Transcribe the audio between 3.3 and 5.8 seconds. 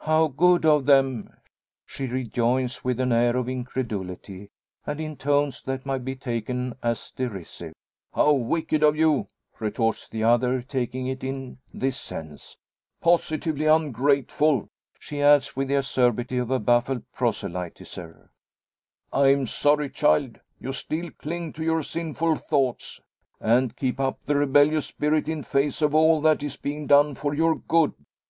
of incredulity, and in tones